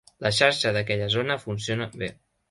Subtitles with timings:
[0.25, 2.09] La xarxa d'aquella zona funciona bé.